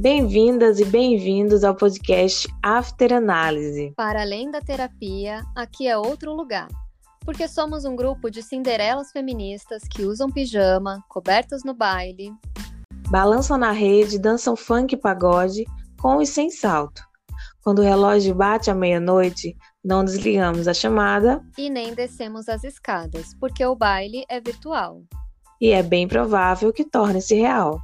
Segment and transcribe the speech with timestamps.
[0.00, 3.92] Bem-vindas e bem-vindos ao podcast After Análise.
[3.94, 6.68] Para além da terapia, aqui é outro lugar.
[7.22, 12.32] Porque somos um grupo de cinderelas feministas que usam pijama, cobertas no baile,
[13.10, 15.66] balançam na rede, dançam funk e pagode,
[16.00, 17.02] com e sem salto.
[17.62, 23.34] Quando o relógio bate à meia-noite, não desligamos a chamada e nem descemos as escadas,
[23.38, 25.02] porque o baile é virtual.
[25.60, 27.78] E é bem provável que torne-se real.